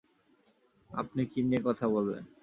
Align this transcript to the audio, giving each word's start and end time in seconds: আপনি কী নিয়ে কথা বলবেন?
আপনি 0.89 1.21
কী 1.31 1.39
নিয়ে 1.41 1.61
কথা 1.67 1.85
বলবেন? 1.87 2.23